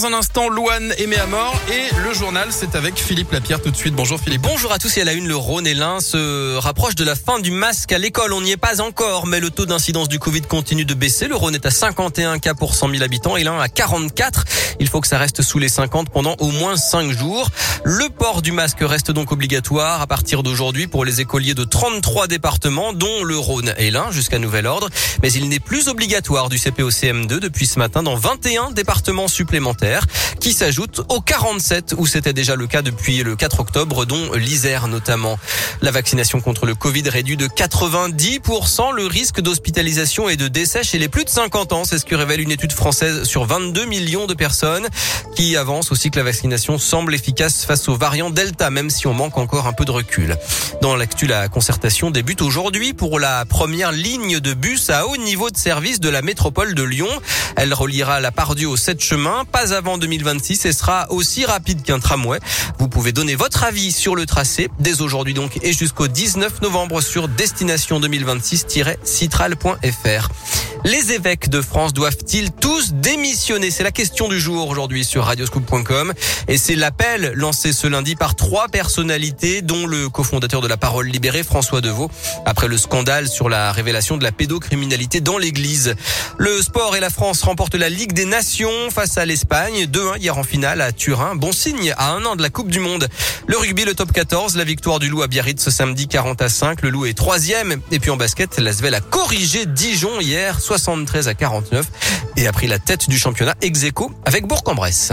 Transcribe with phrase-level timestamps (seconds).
[0.00, 3.76] dans un instant Louane et mort et le journal c'est avec Philippe Lapierre tout de
[3.76, 3.92] suite.
[3.94, 4.42] Bonjour Philippe.
[4.42, 7.14] Bonjour à tous et à la une, le Rhône et l'Ain se rapprochent de la
[7.14, 8.32] fin du masque à l'école.
[8.32, 11.28] On n'y est pas encore, mais le taux d'incidence du Covid continue de baisser.
[11.28, 14.44] Le Rhône est à 51 cas pour 100 000 habitants et l'Ain à 44.
[14.78, 17.50] Il faut que ça reste sous les 50 pendant au moins 5 jours.
[17.84, 22.26] Le port du masque reste donc obligatoire à partir d'aujourd'hui pour les écoliers de 33
[22.26, 24.88] départements, dont le Rhône et l'Ain jusqu'à nouvel ordre.
[25.22, 30.19] Mais il n'est plus obligatoire du CPOCM2 depuis ce matin dans 21 départements supplémentaires Saint-Nazaire
[30.40, 34.88] qui s'ajoutent aux 47 où c'était déjà le cas depuis le 4 octobre, dont l'Isère
[34.88, 35.38] notamment.
[35.82, 40.98] La vaccination contre le Covid réduit de 90% le risque d'hospitalisation et de décès chez
[40.98, 41.84] les plus de 50 ans.
[41.84, 44.88] C'est ce que révèle une étude française sur 22 millions de personnes
[45.36, 49.14] qui avance aussi que la vaccination semble efficace face aux variants Delta, même si on
[49.14, 50.36] manque encore un peu de recul.
[50.80, 55.50] Dans l'actu, la concertation débute aujourd'hui pour la première ligne de bus à haut niveau
[55.50, 57.08] de service de la métropole de Lyon.
[57.56, 59.98] Elle reliera la Pardieu au 7 chemin, pas avant
[60.30, 62.38] 2026 et sera aussi rapide qu'un tramway.
[62.78, 67.00] Vous pouvez donner votre avis sur le tracé dès aujourd'hui donc et jusqu'au 19 novembre
[67.00, 70.28] sur destination 2026-citral.fr.
[70.84, 73.70] Les évêques de France doivent-ils tous démissionner?
[73.70, 76.14] C'est la question du jour aujourd'hui sur radioscoop.com
[76.48, 81.08] et c'est l'appel lancé ce lundi par trois personnalités dont le cofondateur de la Parole
[81.08, 82.10] libérée François Deveau
[82.46, 85.94] après le scandale sur la révélation de la pédocriminalité dans l'église.
[86.38, 90.38] Le sport et la France remportent la Ligue des Nations face à l'Espagne 2-1 hier
[90.38, 91.34] en finale à Turin.
[91.34, 93.06] Bon signe à un an de la Coupe du monde.
[93.46, 96.48] Le rugby le top 14, la victoire du Loup à Biarritz ce samedi 40 à
[96.48, 101.26] 5, le Loup est troisième et puis en basket, l'Asvel a corrigé Dijon hier 73
[101.26, 101.84] à 49
[102.36, 103.86] et a pris la tête du championnat ex
[104.24, 105.10] avec Bourg-en-Bresse.